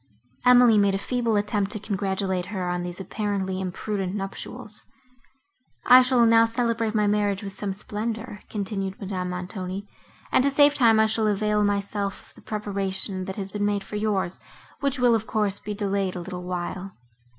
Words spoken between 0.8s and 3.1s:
a feeble attempt to congratulate her on these